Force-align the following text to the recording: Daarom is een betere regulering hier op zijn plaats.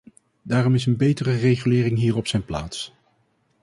Daarom 0.41 0.75
is 0.75 0.85
een 0.85 0.97
betere 0.97 1.31
regulering 1.35 1.97
hier 1.97 2.15
op 2.15 2.27
zijn 2.27 2.45
plaats. 2.45 2.93